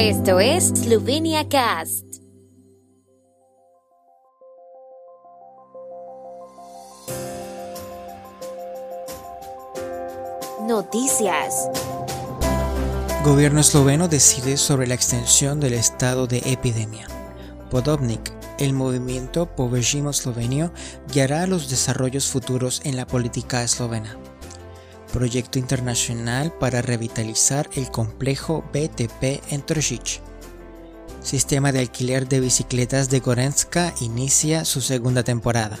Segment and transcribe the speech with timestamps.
[0.00, 2.04] Esto es Slovenia Cast.
[10.68, 11.68] Noticias.
[13.24, 17.08] Gobierno esloveno decide sobre la extensión del estado de epidemia.
[17.68, 20.72] Podobnik, el movimiento Povežimo Slovenio,
[21.12, 24.16] guiará los desarrollos futuros en la política eslovena.
[25.18, 30.20] Proyecto internacional para revitalizar el complejo BTP en Trosic.
[31.20, 35.80] Sistema de alquiler de bicicletas de Gorenska inicia su segunda temporada.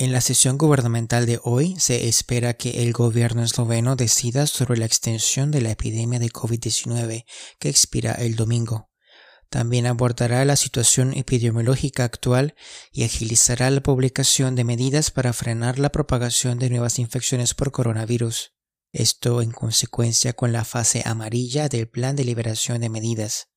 [0.00, 4.86] En la sesión gubernamental de hoy se espera que el gobierno esloveno decida sobre la
[4.86, 7.24] extensión de la epidemia de COVID-19
[7.58, 8.92] que expira el domingo.
[9.50, 12.54] También abordará la situación epidemiológica actual
[12.92, 18.52] y agilizará la publicación de medidas para frenar la propagación de nuevas infecciones por coronavirus.
[18.92, 23.48] Esto en consecuencia con la fase amarilla del plan de liberación de medidas.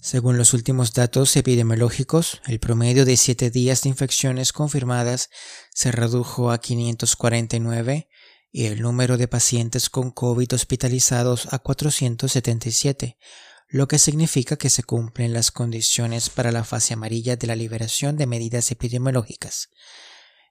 [0.00, 5.28] Según los últimos datos epidemiológicos, el promedio de 7 días de infecciones confirmadas
[5.74, 8.08] se redujo a 549
[8.52, 13.18] y el número de pacientes con COVID hospitalizados a 477,
[13.66, 18.16] lo que significa que se cumplen las condiciones para la fase amarilla de la liberación
[18.16, 19.68] de medidas epidemiológicas.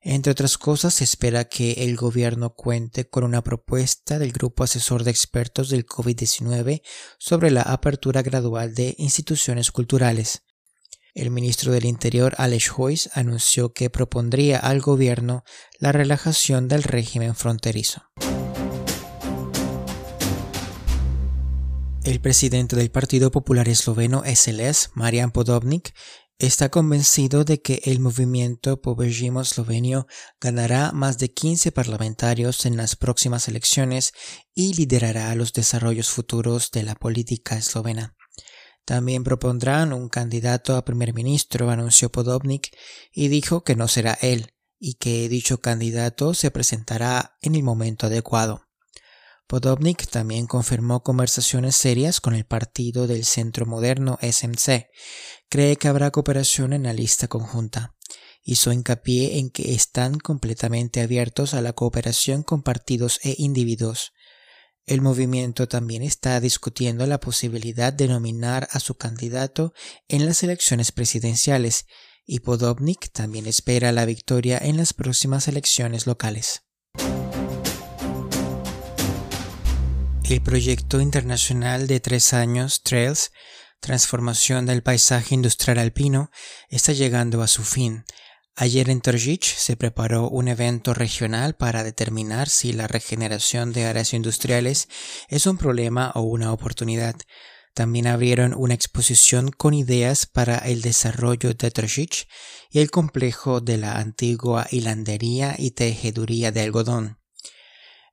[0.09, 5.03] Entre otras cosas, se espera que el gobierno cuente con una propuesta del Grupo Asesor
[5.03, 6.81] de Expertos del COVID-19
[7.19, 10.44] sobre la apertura gradual de instituciones culturales.
[11.14, 15.44] El ministro del Interior, Alex Hoyes, anunció que propondría al gobierno
[15.77, 18.04] la relajación del régimen fronterizo.
[22.05, 25.93] El presidente del Partido Popular Esloveno SLS, Marian Podobnik,
[26.39, 30.08] está convencido de que el movimiento Povežimo Slovenio
[30.39, 34.14] ganará más de 15 parlamentarios en las próximas elecciones
[34.53, 38.15] y liderará los desarrollos futuros de la política eslovena.
[38.86, 42.69] También propondrán un candidato a primer ministro, anunció Podobnik,
[43.11, 48.05] y dijo que no será él, y que dicho candidato se presentará en el momento
[48.05, 48.67] adecuado.
[49.47, 54.87] Podobnik también confirmó conversaciones serias con el partido del centro moderno SMC.
[55.49, 57.95] Cree que habrá cooperación en la lista conjunta.
[58.43, 64.11] Hizo hincapié en que están completamente abiertos a la cooperación con partidos e individuos.
[64.86, 69.73] El movimiento también está discutiendo la posibilidad de nominar a su candidato
[70.09, 71.86] en las elecciones presidenciales
[72.25, 76.67] y Podobnik también espera la victoria en las próximas elecciones locales.
[80.30, 83.32] El proyecto internacional de tres años, Trails,
[83.80, 86.32] Transformación del Paisaje Industrial Alpino,
[86.67, 88.04] está llegando a su fin.
[88.54, 94.14] Ayer en Tržič se preparó un evento regional para determinar si la regeneración de áreas
[94.14, 94.89] industriales
[95.30, 97.16] es un problema o una oportunidad.
[97.73, 102.26] También abrieron una exposición con ideas para el desarrollo de Tržič
[102.70, 107.17] y el complejo de la antigua hilandería y tejeduría de algodón.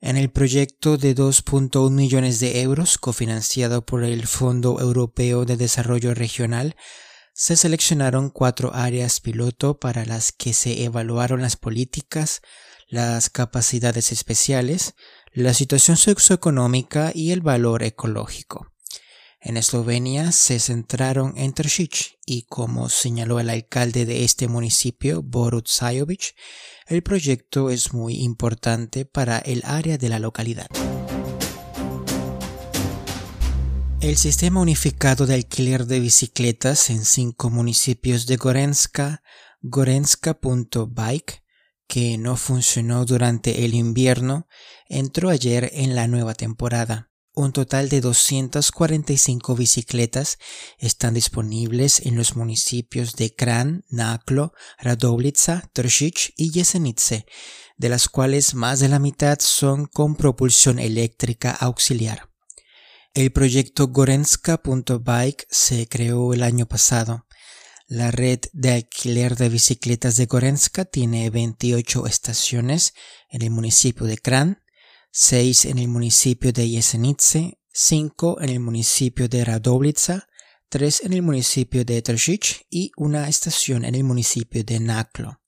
[0.04, 6.12] En el proyecto de 2.1 millones de euros cofinanciado por el Fondo Europeo de Desarrollo
[6.12, 6.76] Regional,
[7.32, 12.42] se seleccionaron cuatro áreas piloto para las que se evaluaron las políticas,
[12.86, 14.94] las capacidades especiales,
[15.32, 18.73] la situación socioeconómica y el valor ecológico.
[19.46, 25.68] En Eslovenia se centraron en Tršić y, como señaló el alcalde de este municipio, Borut
[25.68, 26.34] Sajovic,
[26.86, 30.66] el proyecto es muy importante para el área de la localidad.
[34.00, 39.22] El sistema unificado de alquiler de bicicletas en cinco municipios de Gorenska,
[39.60, 41.42] gorenska.bike,
[41.86, 44.46] que no funcionó durante el invierno,
[44.88, 47.10] entró ayer en la nueva temporada.
[47.36, 50.38] Un total de 245 bicicletas
[50.78, 57.26] están disponibles en los municipios de Kran, Naklo, Radovica, Tršić y Jesenice,
[57.76, 62.30] de las cuales más de la mitad son con propulsión eléctrica auxiliar.
[63.14, 67.26] El proyecto Gorenska.bike se creó el año pasado.
[67.88, 72.94] La red de alquiler de bicicletas de Gorenska tiene 28 estaciones
[73.28, 74.63] en el municipio de Kran,
[75.16, 80.26] 6 en el municipio de Jesenice, 5 en el municipio de Radovica,
[80.68, 85.40] tres en el municipio de Tržić y una estación en el municipio de Naklo.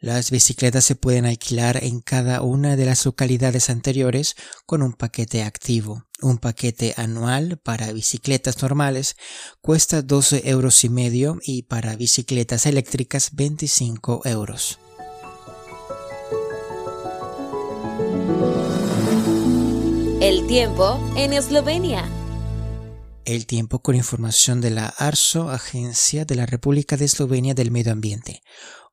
[0.00, 4.36] Las bicicletas se pueden alquilar en cada una de las localidades anteriores
[4.66, 6.04] con un paquete activo.
[6.20, 9.16] Un paquete anual para bicicletas normales
[9.62, 14.78] cuesta 12 euros y medio y para bicicletas eléctricas 25 euros.
[20.20, 22.06] El tiempo en Eslovenia.
[23.24, 27.92] El tiempo con información de la ARSO, Agencia de la República de Eslovenia del Medio
[27.92, 28.42] Ambiente.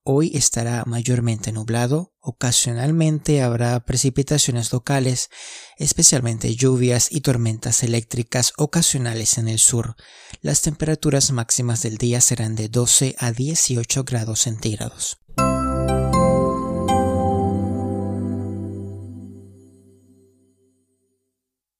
[0.04, 5.30] Hoy estará mayormente nublado, ocasionalmente habrá precipitaciones locales,
[5.76, 9.98] especialmente lluvias y tormentas eléctricas ocasionales en el sur.
[10.40, 15.18] Las temperaturas máximas del día serán de 12 a 18 grados centígrados.